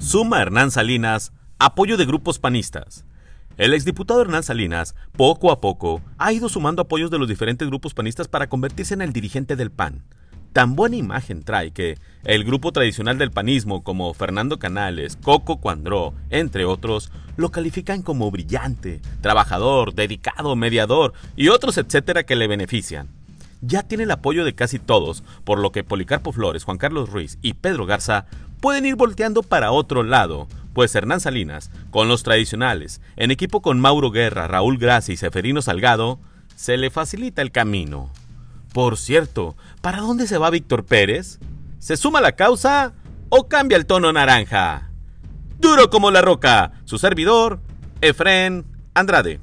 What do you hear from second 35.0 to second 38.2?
y Seferino Salgado, se le facilita el camino.